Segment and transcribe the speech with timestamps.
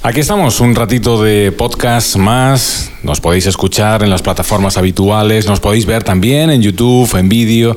[0.00, 2.92] Aquí estamos, un ratito de podcast más.
[3.02, 7.76] Nos podéis escuchar en las plataformas habituales, nos podéis ver también en YouTube, en vídeo.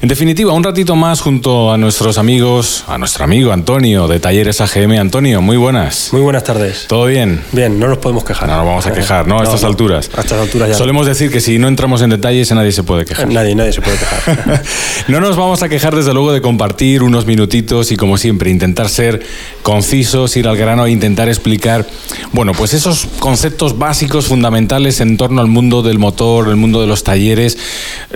[0.00, 4.62] En definitiva, un ratito más junto a nuestros amigos, a nuestro amigo Antonio de Talleres
[4.62, 4.92] AGM.
[4.92, 6.08] Antonio, muy buenas.
[6.12, 6.86] Muy buenas tardes.
[6.88, 7.42] ¿Todo bien?
[7.52, 8.48] Bien, no nos podemos quejar.
[8.48, 9.40] No nos vamos a quejar, ¿no?
[9.40, 10.10] A estas alturas.
[10.16, 10.74] A estas alturas ya.
[10.74, 13.28] Solemos decir que si no entramos en detalles, nadie se puede quejar.
[13.28, 14.62] Nadie, nadie se puede quejar.
[15.08, 18.88] no nos vamos a quejar, desde luego, de compartir unos minutitos y, como siempre, intentar
[18.88, 19.22] ser
[19.62, 21.86] concisos, ir al grano e intentar explicar
[22.32, 26.86] bueno, pues esos conceptos básicos, fundamentales en torno al mundo del motor, el mundo de
[26.86, 27.58] los talleres.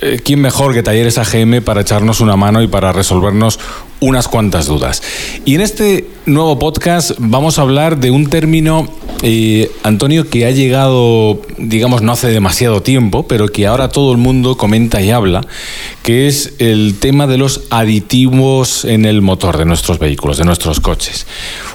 [0.01, 3.61] Eh, ¿Quién mejor que Talleres AGM para echarnos una mano y para resolvernos
[4.01, 5.03] unas cuantas dudas?
[5.45, 8.89] Y en este nuevo podcast vamos a hablar de un término,
[9.23, 14.19] eh, Antonio, que ha llegado, digamos, no hace demasiado tiempo, pero que ahora todo el
[14.19, 15.47] mundo comenta y habla,
[16.03, 20.81] que es el tema de los aditivos en el motor de nuestros vehículos, de nuestros
[20.81, 21.27] coches.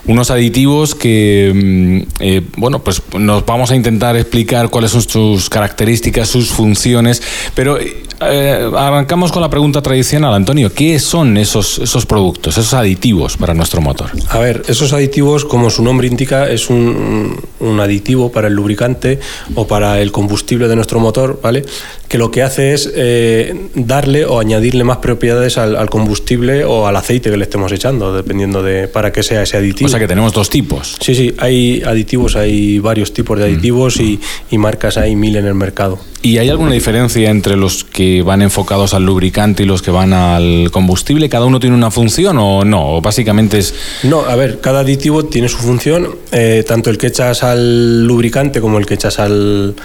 [0.05, 5.49] Unos aditivos que, mm, eh, bueno, pues nos vamos a intentar explicar cuáles son sus
[5.49, 7.22] características, sus funciones,
[7.55, 7.77] pero
[8.23, 13.54] eh, arrancamos con la pregunta tradicional, Antonio, ¿qué son esos, esos productos, esos aditivos para
[13.54, 14.12] nuestro motor?
[14.28, 19.22] A ver, esos aditivos, como su nombre indica, es un, un aditivo para el lubricante
[19.56, 21.64] o para el combustible de nuestro motor, ¿vale?
[22.09, 26.98] Que lo que hace es eh, darle o añadirle más propiedades al, combustible o al
[26.98, 29.88] aceite que le estemos echando, dependiendo de para qué sea ese aditivo.
[29.88, 30.98] O sea que tenemos dos tipos.
[31.00, 35.45] Sí, sí, hay aditivos, hay varios tipos de aditivos y, y marcas hay mil en
[35.45, 35.98] el mercado.
[36.23, 40.14] ¿Y hay alguna diferencia entre los que van enfocados al lubricante y los que van
[40.14, 41.30] al combustible?
[41.30, 42.97] ¿Cada uno tiene una función o no?
[42.97, 43.73] ¿O básicamente es...?
[44.03, 48.61] No, a ver, cada aditivo tiene su función, eh, tanto el que echas al lubricante
[48.61, 49.75] como el que echas al,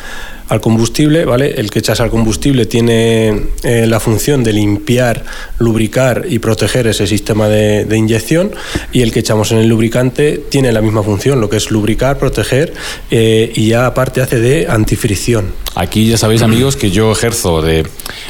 [0.49, 1.55] al combustible, ¿vale?
[1.57, 5.25] El que echas al combustible tiene eh, la función de limpiar,
[5.59, 8.53] lubricar y proteger ese sistema de, inyección
[8.93, 12.19] y el que echamos en el lubricante tiene la misma función, lo que es lubricar,
[12.19, 12.75] proteger
[13.11, 15.47] eh, y ya aparte hace de antifricción.
[15.75, 17.87] Aquí ya sabéis amigos que yo ejerzo de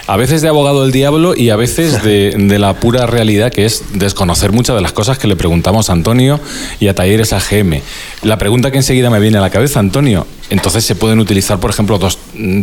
[0.06, 3.65] a veces de abogado del diablo y a veces de, de la pura realidad que
[3.65, 6.41] es desconocer muchas de las cosas que le preguntamos a Antonio
[6.81, 7.81] y a Talleres AGM.
[8.22, 11.71] La pregunta que enseguida me viene a la cabeza, Antonio, entonces se pueden utilizar, por
[11.71, 12.19] ejemplo, dos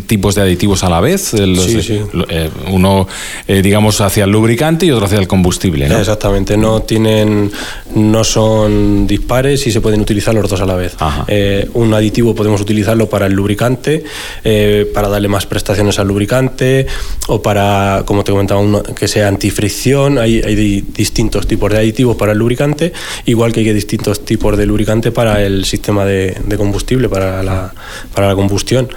[0.07, 1.31] tipos de aditivos a la vez.
[1.31, 2.01] sí, sí.
[2.29, 3.07] Eh, uno,
[3.47, 5.87] eh, digamos, hacia el lubricante y otro hacia el combustible.
[5.89, 5.97] ¿no?
[5.97, 6.55] Exactamente.
[6.55, 7.51] No tienen,
[7.95, 10.95] no son dispares y se pueden utilizar los dos a la vez.
[11.27, 14.03] Eh, un aditivo podemos utilizarlo para el lubricante,
[14.93, 16.87] para darle más prestaciones al lubricante
[17.27, 18.61] o para, como te comentaba,
[18.95, 20.17] que sea antifricción.
[20.17, 22.93] Hay, hay distintos tipos de aditivos para el lubricante,
[23.25, 27.73] igual que hay distintos tipos de lubricante para el sistema de combustible, para la
[28.13, 28.89] para la combustión.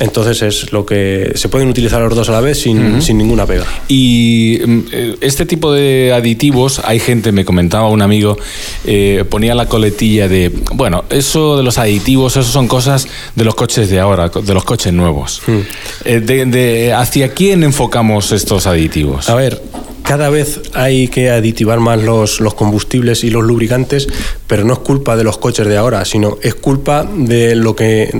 [0.00, 3.64] Entonces es lo que se pueden utilizar los dos a la vez sin, ninguna pega.
[3.88, 8.36] Y mm, eh, este tipo de aditivos, hay gente, me comentaba un amigo,
[8.84, 13.54] eh, ponía la coletilla de, bueno, eso de los aditivos, eso son cosas de los
[13.54, 15.42] coches de ahora, de los coches nuevos.
[15.46, 15.58] Mm.
[16.04, 19.28] Eh, de, ¿Hacia quién enfocamos estos aditivos?
[19.28, 19.60] A ver,
[20.08, 24.08] cada vez hay que aditivar más los, los, combustibles y los lubricantes,
[24.46, 28.10] pero no es culpa de los coches de ahora, sino es culpa de lo que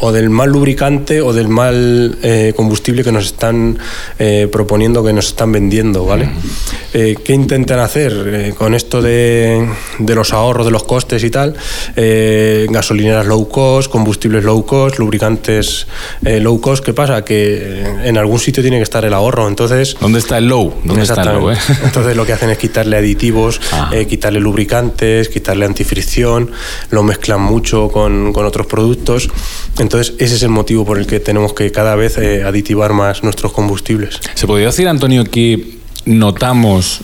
[0.00, 3.78] o del mal lubricante o del mal eh, combustible que nos están
[4.18, 6.28] eh, proponiendo, que nos están vendiendo, ¿vale?
[6.92, 9.68] Eh, ¿Qué intentan hacer con esto de,
[10.00, 11.54] de, los ahorros de los costes y tal?
[11.94, 15.86] gasolineras low cost, combustibles low cost, lubricantes
[16.22, 16.84] low cost.
[16.84, 17.24] ¿Qué pasa?
[17.24, 19.46] Que en algún sitio tiene que estar el ahorro.
[19.46, 20.74] Entonces, ¿dónde está el low?
[20.82, 21.56] ¿Dónde está ¿eh?
[21.84, 23.90] Entonces lo que hacen es quitarle aditivos, ah.
[23.92, 26.50] eh, quitarle lubricantes, quitarle antifricción,
[26.90, 29.28] lo mezclan mucho con, otros productos.
[29.78, 33.22] Entonces ese es el motivo por el que tenemos que cada vez eh, aditivar más
[33.22, 34.20] nuestros combustibles.
[34.34, 37.02] ¿Se podría decir, Antonio, que notamos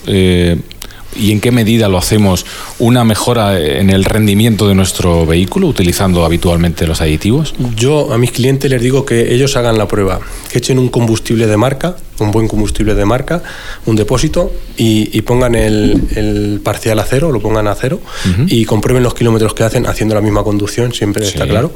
[1.18, 2.46] y en qué medida lo hacemos
[2.78, 7.54] una mejora en el rendimiento de nuestro vehículo utilizando habitualmente los aditivos?
[7.76, 11.46] Yo a mis clientes les digo que ellos hagan la prueba, que echen un combustible
[11.46, 13.42] de marca, un buen combustible de marca,
[13.84, 18.00] un depósito y, pongan el, parcial a cero, lo pongan a cero
[18.46, 21.72] y comprueben los kilómetros que hacen haciendo la misma conducción, siempre está claro.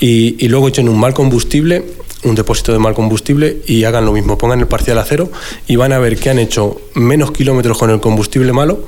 [0.00, 1.84] Y, y luego echen un mal combustible
[2.24, 5.30] un depósito de mal combustible y hagan lo mismo, pongan el parcial a cero
[5.66, 8.80] y van a ver que han hecho menos kilómetros con el combustible malo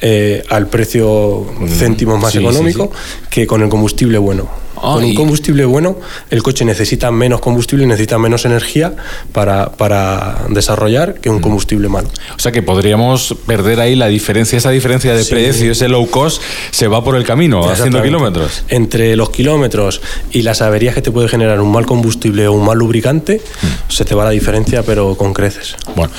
[0.00, 2.90] eh, al precio céntimos más económico
[3.28, 4.48] que con el combustible bueno.
[4.82, 5.98] Ah, con un combustible bueno,
[6.30, 8.94] el coche necesita menos combustible, necesita menos energía
[9.32, 11.42] para, para desarrollar que un mm.
[11.42, 12.08] combustible malo.
[12.34, 16.42] O sea que podríamos perder ahí la diferencia, esa diferencia de precio, ese low cost,
[16.70, 18.64] se va por el camino, haciendo kilómetros.
[18.68, 20.00] Entre los kilómetros
[20.32, 23.92] y las averías que te puede generar un mal combustible o un mal lubricante, mm.
[23.92, 25.76] se te va la diferencia, pero con creces.
[25.94, 26.12] Bueno,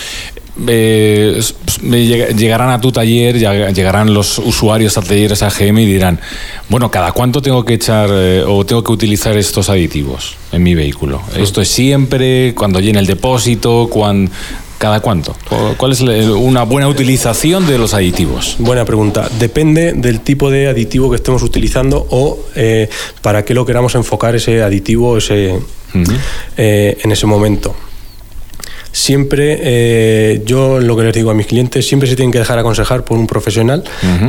[0.67, 1.41] eh,
[1.81, 6.19] llegarán a tu taller, llegarán los usuarios a talleres AGM y dirán,
[6.69, 10.75] bueno, ¿cada cuánto tengo que echar eh, o tengo que utilizar estos aditivos en mi
[10.75, 11.21] vehículo?
[11.35, 14.31] ¿Esto es siempre, cuando llene el depósito, cuando,
[14.77, 15.35] ¿Cada cuánto?
[15.77, 18.55] ¿Cuál es una buena utilización de los aditivos?
[18.57, 19.29] Buena pregunta.
[19.37, 22.89] Depende del tipo de aditivo que estemos utilizando o eh,
[23.21, 25.59] para qué lo queramos enfocar ese aditivo ese,
[26.57, 27.75] en ese momento
[28.91, 32.59] siempre, eh, yo lo que les digo a mis clientes, siempre se tienen que dejar
[32.59, 33.83] aconsejar por un profesional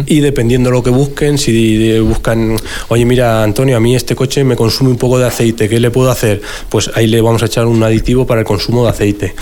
[0.06, 2.56] y dependiendo de lo que busquen, si buscan,
[2.88, 5.90] oye, mira, Antonio, a mí este coche me consume un poco de aceite, ¿qué le
[5.90, 6.40] puedo hacer?
[6.68, 9.34] Pues ahí le vamos a echar un aditivo para el consumo de aceite.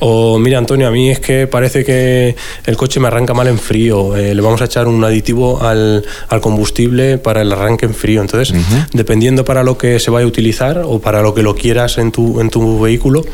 [0.00, 3.58] O mira, Antonio, a mí es que parece que el coche me arranca mal en
[3.58, 6.04] frío, eh, le vamos a echar un aditivo al,
[6.40, 8.20] combustible para el arranque en frío.
[8.20, 8.54] Entonces,
[8.92, 12.12] dependiendo para lo que se vaya a utilizar o para lo que lo quieras en
[12.12, 13.24] tu, en tu vehículo,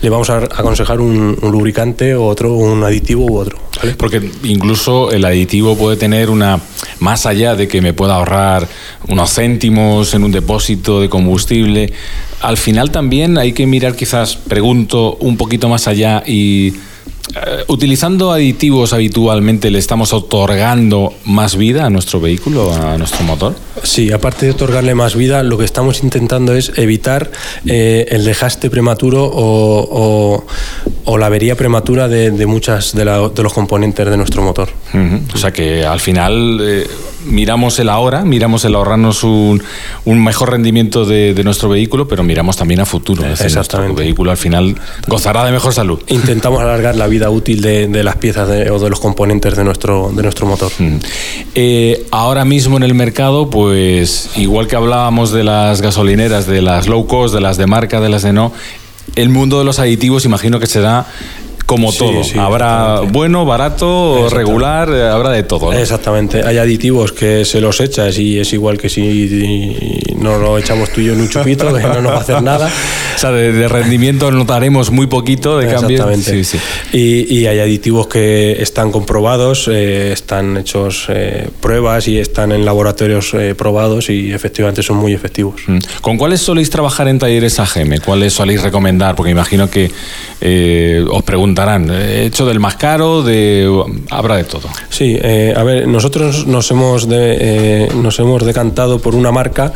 [0.00, 3.58] le vamos a aconsejar un, lubricante o otro, un aditivo u otro.
[3.96, 6.60] Porque incluso el aditivo puede tener una,
[7.00, 8.68] más allá de que me pueda ahorrar
[9.08, 11.92] unos céntimos en un depósito de combustible,
[12.40, 16.74] al final también hay que mirar quizás, pregunto, un poquito más allá y
[17.34, 23.54] eh, utilizando aditivos habitualmente, ¿le estamos otorgando más vida a nuestro vehículo, a nuestro motor?
[23.84, 27.30] Sí, aparte de otorgarle más vida, lo que estamos intentando es evitar
[27.66, 30.44] eh, el dejaste prematuro o,
[31.18, 34.70] la avería prematura de, muchas de, los componentes de nuestro motor.
[35.32, 36.86] O sea que al final eh,
[37.26, 39.62] miramos el ahora, miramos el ahorrarnos un,
[40.06, 43.24] mejor rendimiento de, nuestro vehículo, pero miramos también a futuro.
[43.24, 43.54] Exactamente.
[43.54, 44.76] Nuestro vehículo al final
[45.06, 46.00] gozará de mejor salud.
[46.08, 50.22] Intentamos alargar la vida útil de, las piezas o de los componentes de nuestro, de
[50.22, 50.70] nuestro motor.
[51.54, 53.73] Eh, ahora mismo en el mercado, pues
[54.36, 58.08] igual que hablábamos de las gasolineras, de las low cost, de las de marca, de
[58.08, 58.52] las de no,
[59.16, 61.06] el mundo de los aditivos imagino que será
[61.66, 62.22] como todo.
[62.38, 65.72] habrá bueno, barato, regular, eh, habrá de todo.
[65.72, 66.42] Exactamente.
[66.44, 71.00] Hay aditivos que se los echas y es igual que si no lo echamos tú
[71.00, 72.66] y yo en un chupito, que no nos va a hacer nada.
[73.16, 76.06] o sea, de, rendimiento notaremos muy poquito de cambio.
[76.06, 76.58] Exactamente.
[76.92, 82.64] Y, y, hay aditivos que están comprobados, eh, están hechos eh, pruebas y están en
[82.64, 85.62] laboratorios probados y efectivamente son muy efectivos.
[85.66, 85.78] Mm.
[86.02, 87.98] ¿Con cuáles soléis trabajar en talleres AGM?
[88.04, 89.14] ¿Cuáles soléis recomendar?
[89.16, 89.90] Porque imagino que
[91.10, 91.53] os pregunto
[91.90, 92.26] ¿eh?
[92.26, 93.22] ¿hecho del más caro?
[93.22, 93.68] De,
[94.10, 94.68] habrá de todo.
[94.88, 99.72] Sí, eh, a ver, nosotros nos hemos, eh, nos hemos decantado por una marca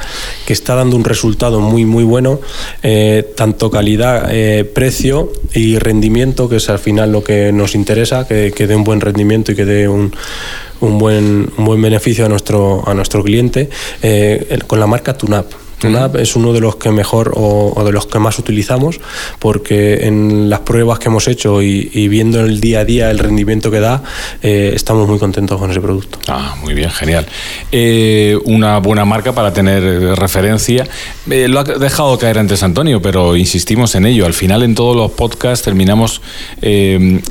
[0.47, 2.41] que está dando un resultado muy, muy bueno,
[3.37, 4.31] tanto calidad,
[4.75, 8.85] precio y rendimiento, que es al final lo que nos interesa, que, que dé un
[8.85, 10.13] buen rendimiento y que dé un
[10.81, 13.69] un buen, un buen beneficio a nuestro, a nuestro cliente
[14.69, 15.68] con la marca TUNAP.
[15.79, 19.01] TUNAP es uno de los que mejor o, de los que más utilizamos
[19.39, 23.71] porque en las pruebas que hemos hecho y, viendo el día a día el rendimiento
[23.71, 24.03] que da,
[24.43, 26.19] eh, estamos muy contentos con ese producto.
[26.29, 27.27] Ah, muy bien, genial.
[27.71, 29.83] Eh, una buena marca para tener
[30.19, 30.87] referencia.
[31.31, 34.27] Eh, lo ha dejado caer antes Antonio, pero insistimos en ello.
[34.27, 36.21] Al final en todos los podcasts terminamos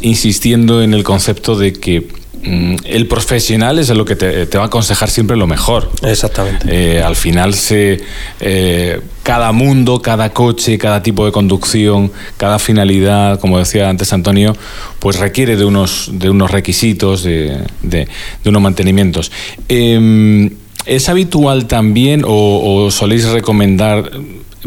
[0.02, 2.08] insistiendo en el concepto de que
[2.44, 5.90] el profesional es lo que te, va a aconsejar siempre lo mejor.
[6.04, 6.68] Exactamente.
[6.70, 8.02] Eh, al final se
[8.40, 14.56] eh, cada mundo, cada coche, cada tipo de conducción, cada finalidad, como decía antes Antonio,
[15.00, 18.08] pues requiere de unos, de unos requisitos, de, de,
[18.46, 19.32] unos mantenimientos.
[19.68, 20.52] Em,
[20.86, 24.10] ¿Es habitual también o, o soléis recomendar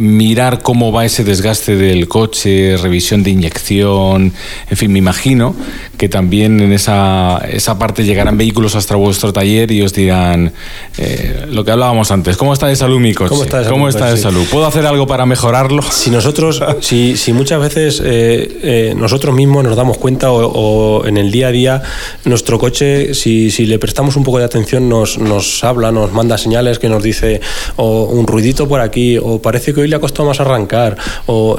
[0.00, 4.33] mirar cómo va ese desgaste del coche, revisión de inyección,
[4.71, 5.54] en fin, me imagino
[5.99, 10.54] que también en esa, esa parte llegarán vehículos hasta vuestro taller y os dirán
[10.97, 13.28] eh, lo que hablábamos antes, ¿cómo está de salud mi coche?
[13.69, 14.47] ¿Cómo está de salud?
[14.50, 15.83] ¿Puedo hacer algo para mejorarlo?
[15.83, 21.19] Si nosotros, si, si muchas veces eh, eh, nosotros mismos nos damos cuenta o, en
[21.19, 21.83] el día a día
[22.25, 26.38] nuestro coche, si, si le prestamos un poco de atención, nos, nos habla, nos manda
[26.38, 27.42] señales que nos dice
[27.76, 31.59] o un ruidito por aquí o parece que hoy le ha más arrancar o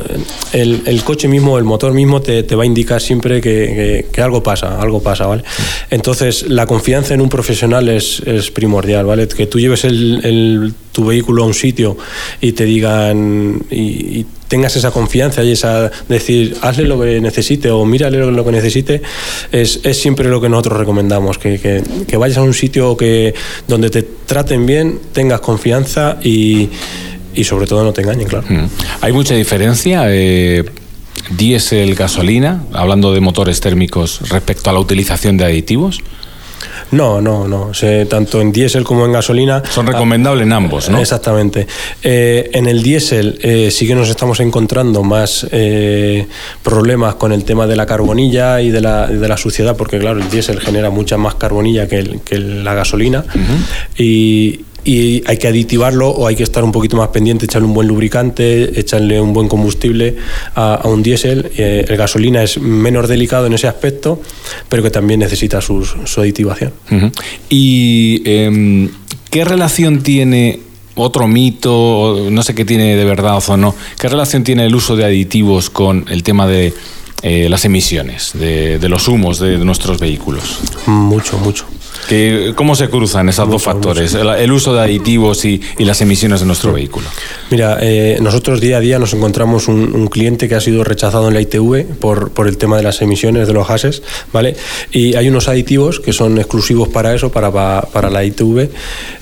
[0.53, 4.43] el, el coche mismo, el motor mismo te, te va a indicar siempre que, algo
[4.43, 5.43] pasa, algo pasa, ¿vale?
[5.89, 9.27] Entonces, la confianza en un profesional es, es primordial, ¿vale?
[9.27, 11.97] Que tú lleves el, tu vehículo a un sitio
[12.41, 17.85] y te digan y, tengas esa confianza y esa decir, hazle lo que necesite o
[17.85, 19.01] mírale lo, que necesite,
[19.50, 23.33] es, es siempre lo que nosotros recomendamos, que, que, que vayas a un sitio que,
[23.69, 26.67] donde te traten bien, tengas confianza y
[27.35, 28.45] y sobre todo no te engañen, claro.
[28.50, 28.67] Mm.
[29.01, 30.03] ¿Hay mucha diferencia?
[30.07, 30.63] Eh,
[31.29, 36.01] diésel, gasolina, hablando de motores térmicos respecto a la utilización de aditivos?
[36.91, 37.71] No, no, no.
[38.09, 39.63] tanto en diésel como en gasolina.
[39.71, 41.00] Son recomendables en ambos, ¿no?
[41.00, 41.65] Exactamente.
[42.03, 46.27] Eh, en el diésel eh, sí que nos estamos encontrando más eh,
[46.61, 50.19] problemas con el tema de la carbonilla y de la, de la suciedad, porque claro,
[50.19, 53.23] el diésel genera mucha más carbonilla que, que la gasolina.
[53.97, 57.73] Y y hay que aditivarlo o hay que estar un poquito más pendiente, echarle un
[57.73, 60.15] buen lubricante, echarle un buen combustible
[60.55, 61.51] a, un diésel.
[61.57, 64.21] Eh, el gasolina es menos delicado en ese aspecto,
[64.69, 65.85] pero que también necesita su
[66.17, 66.73] aditivación.
[67.50, 68.89] ¿Y em,
[69.29, 70.59] qué relación tiene
[70.95, 74.95] otro mito, no sé qué tiene de verdad o no, qué relación tiene el uso
[74.95, 76.73] de aditivos con el tema de
[77.23, 80.59] eh, las emisiones, de, de los humos de nuestros vehículos?
[80.88, 81.65] Mucho, mucho.
[82.55, 86.74] ¿Cómo se cruzan esos dos factores, el, uso de aditivos y, las emisiones de nuestro
[86.74, 87.08] vehículo?
[87.50, 91.34] Mira, eh, nosotros día a día nos encontramos un, cliente que ha sido rechazado en
[91.34, 94.03] la ITV por, por el tema de las emisiones de los gases,
[94.34, 94.55] ¿vale?
[94.91, 98.70] Y hay unos aditivos que son exclusivos para eso, para, para, la ITV.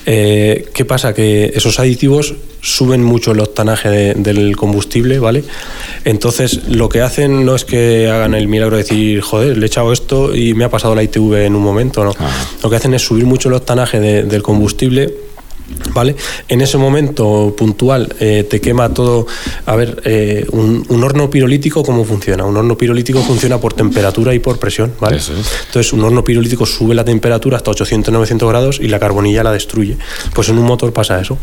[0.06, 1.14] Eh, ¿Qué pasa?
[1.14, 5.44] Que esos aditivos suben mucho el octanaje del combustible, ¿vale?
[6.04, 9.68] Entonces, lo que hacen no es que hagan el milagro de decir, joder, le he
[9.68, 12.12] echado esto y me ha pasado la ITV en un momento, ¿no?
[12.18, 12.30] Ah.
[12.62, 15.29] Lo que hacen es subir mucho el octanaje del combustible
[15.92, 16.14] ¿Vale?
[16.48, 19.26] En ese momento puntual eh, te quema todo.
[19.66, 22.44] A ver, eh, un, horno pirolítico, ¿cómo funciona?
[22.44, 25.16] Un horno pirolítico funciona por temperatura y por presión, ¿vale?
[25.16, 29.96] Entonces, un horno pirolítico sube la temperatura hasta 800-900 grados y la carbonilla la destruye.
[30.34, 31.38] Pues en un motor pasa eso.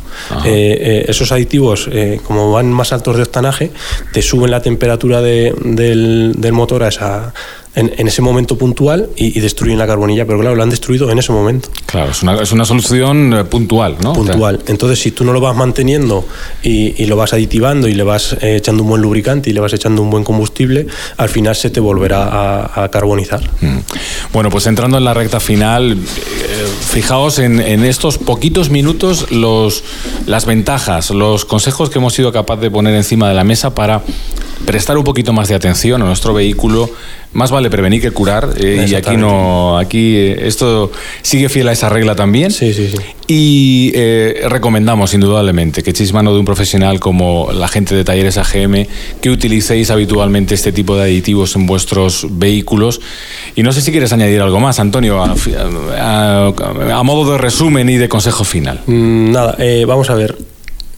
[0.45, 1.89] Eh, esos aditivos,
[2.23, 3.71] como van más altos de octanaje,
[4.13, 7.33] te suben la temperatura del, del motor a esa
[7.77, 11.31] en, ese momento puntual y, destruyen la carbonilla, pero claro, lo han destruido en ese
[11.31, 11.69] momento.
[11.85, 14.13] Claro, es una, es una solución eh, puntual, ¿no?
[14.13, 14.59] Puntual.
[14.65, 16.25] Entonces, si tú no lo vas manteniendo
[16.63, 19.73] y, lo vas aditivando y le vas eh, echando un buen lubricante y le vas
[19.73, 23.41] echando un buen combustible, al final se te volverá a, carbonizar.
[23.61, 23.77] Mm.
[24.33, 25.97] Bueno, pues entrando en la recta final, eh,
[26.89, 29.83] fijaos en, en, estos poquitos minutos los,
[30.25, 34.01] las ventajas, los consejos que hemos sido capaces de poner encima de la mesa para
[34.65, 36.89] prestar un poquito más de atención a nuestro vehículo.
[37.33, 38.49] Más vale prevenir que curar.
[38.57, 42.51] Eh, y aquí no, aquí eh, esto sigue fiel a esa regla también.
[42.51, 42.97] Sí, sí, sí.
[43.27, 48.37] Y eh, recomendamos indudablemente que echéis mano de un profesional como la gente de Talleres
[48.37, 48.87] AGM,
[49.21, 53.01] que utilicéis habitualmente este tipo de aditivos en vuestros vehículos.
[53.55, 58.09] Y no sé si quieres añadir algo más, Antonio, a, modo de resumen y de
[58.09, 58.81] consejo final.
[58.87, 60.37] Mm, nada, vamos a ver.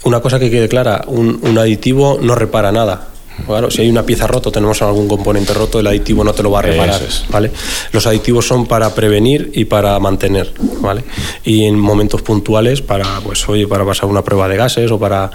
[0.04, 3.10] Una cosa que quede clara, un aditivo no repara nada
[3.46, 6.52] Claro, si hay una pieza rota, tenemos algún componente roto, el aditivo no te lo
[6.52, 7.52] va a reparar, ¿vale?
[7.92, 11.04] Los aditivos son para prevenir y para mantener, ¿vale?
[11.44, 15.32] Y en momentos puntuales para, pues, oye, para pasar una prueba de gases o para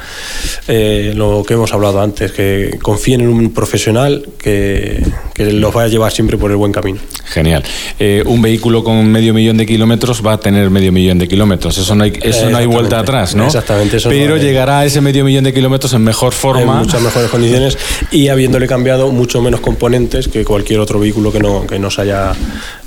[0.69, 5.03] eh, lo que hemos hablado antes, que confíen en un profesional que,
[5.35, 6.99] que los vaya a llevar siempre por el buen camino.
[7.25, 7.65] Genial.
[7.99, 11.77] Eh, un vehículo con medio millón de kilómetros va a tener medio millón de kilómetros.
[11.79, 13.47] Eso no hay, eso no hay vuelta atrás, ¿no?
[13.47, 13.97] Exactamente.
[13.97, 16.73] Eso Pero llegará a ese medio millón de kilómetros en mejor forma.
[16.73, 17.77] En muchas mejores condiciones
[18.11, 22.33] y habiéndole cambiado mucho menos componentes que cualquier otro vehículo que no, que se haya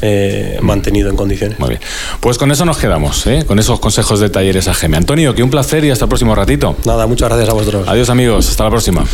[0.01, 1.59] eh, mantenido en condiciones.
[1.59, 1.81] Muy bien.
[2.19, 3.43] Pues con eso nos quedamos, ¿eh?
[3.45, 4.95] con esos consejos de talleres AGM.
[4.95, 6.75] Antonio, que un placer y hasta el próximo ratito.
[6.85, 7.87] Nada, muchas gracias a vosotros.
[7.87, 9.05] Adiós amigos, hasta la próxima.